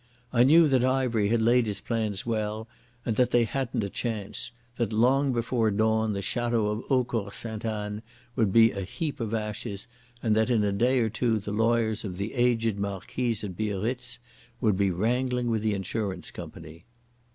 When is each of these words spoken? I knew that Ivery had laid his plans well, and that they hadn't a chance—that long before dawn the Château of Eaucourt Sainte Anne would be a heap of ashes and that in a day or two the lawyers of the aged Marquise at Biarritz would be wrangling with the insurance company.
I 0.33 0.43
knew 0.43 0.67
that 0.67 0.83
Ivery 0.83 1.27
had 1.27 1.43
laid 1.43 1.67
his 1.67 1.79
plans 1.79 2.25
well, 2.25 2.67
and 3.05 3.15
that 3.17 3.29
they 3.29 3.43
hadn't 3.43 3.83
a 3.83 3.89
chance—that 3.91 4.91
long 4.91 5.31
before 5.31 5.69
dawn 5.69 6.13
the 6.13 6.21
Château 6.21 6.71
of 6.71 6.83
Eaucourt 6.89 7.35
Sainte 7.35 7.65
Anne 7.65 8.01
would 8.35 8.51
be 8.51 8.71
a 8.71 8.81
heap 8.81 9.19
of 9.19 9.35
ashes 9.35 9.85
and 10.23 10.35
that 10.35 10.49
in 10.49 10.63
a 10.63 10.71
day 10.71 11.01
or 11.01 11.09
two 11.11 11.37
the 11.37 11.51
lawyers 11.51 12.03
of 12.03 12.17
the 12.17 12.33
aged 12.33 12.79
Marquise 12.79 13.43
at 13.43 13.55
Biarritz 13.55 14.17
would 14.59 14.75
be 14.75 14.89
wrangling 14.89 15.51
with 15.51 15.61
the 15.61 15.75
insurance 15.75 16.31
company. 16.31 16.85